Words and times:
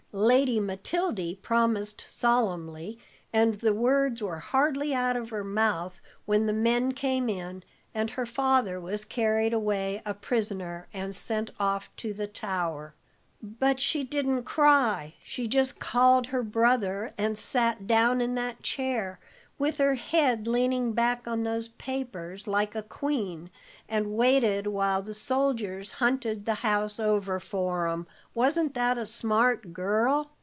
Lady 0.13 0.59
Matildy 0.59 1.41
promised 1.41 2.01
solemnly, 2.05 2.99
and 3.31 3.53
the 3.53 3.73
words 3.73 4.21
were 4.21 4.39
hardly 4.39 4.93
out 4.93 5.15
of 5.15 5.29
her 5.29 5.41
mouth 5.43 6.01
when 6.25 6.47
the 6.47 6.51
men 6.53 6.91
came 6.91 7.29
in, 7.29 7.63
and 7.95 8.09
her 8.09 8.25
father 8.25 8.77
was 8.77 9.05
carried 9.05 9.53
away 9.53 10.01
a 10.05 10.13
prisoner 10.13 10.89
and 10.93 11.15
sent 11.15 11.49
off 11.61 11.89
to 11.95 12.11
the 12.13 12.27
Tower. 12.27 12.93
"But 13.41 13.79
she 13.79 14.03
didn't 14.03 14.43
cry; 14.43 15.13
she 15.23 15.47
just 15.47 15.79
called 15.79 16.27
her 16.27 16.43
brother, 16.43 17.13
and 17.17 17.37
sat 17.37 17.87
down 17.87 18.19
in 18.19 18.35
that 18.35 18.61
chair, 18.61 19.17
with 19.59 19.77
her 19.77 19.93
head 19.93 20.47
leaning 20.47 20.91
back 20.91 21.27
on 21.27 21.43
those 21.43 21.67
papers, 21.67 22.47
like 22.47 22.73
a 22.73 22.81
queen, 22.81 23.47
and 23.87 24.07
waited 24.11 24.65
while 24.65 25.03
the 25.03 25.13
soldiers 25.13 25.91
hunted 25.93 26.47
the 26.47 26.55
house 26.65 26.99
over 26.99 27.39
for 27.39 27.87
'em: 27.87 28.07
wasn't 28.33 28.73
that 28.73 28.97
a 28.97 29.05
smart 29.05 29.71
girl?" 29.71 30.31